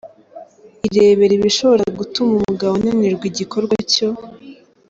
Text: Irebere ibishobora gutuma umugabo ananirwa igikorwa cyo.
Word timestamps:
Irebere 0.87 1.33
ibishobora 1.35 1.83
gutuma 1.99 2.31
umugabo 2.39 2.73
ananirwa 2.79 3.25
igikorwa 3.31 3.75
cyo. 3.93 4.09